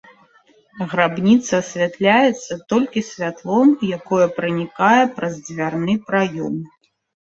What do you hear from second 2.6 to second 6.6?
толькі святлом, якое пранікае праз дзвярны праём.